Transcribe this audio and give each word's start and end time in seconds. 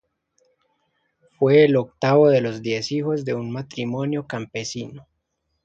Fue 1.37 1.63
el 1.63 1.75
octavo 1.75 2.27
de 2.27 2.41
los 2.41 2.63
diez 2.63 2.91
hijos 2.91 3.23
de 3.23 3.35
un 3.35 3.51
matrimonio 3.51 4.25
campesino. 4.25 5.05